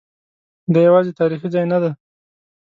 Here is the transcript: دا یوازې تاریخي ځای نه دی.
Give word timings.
دا 0.73 0.79
یوازې 0.87 1.11
تاریخي 1.19 1.47
ځای 1.53 1.65
نه 1.71 1.77
دی. 1.81 1.91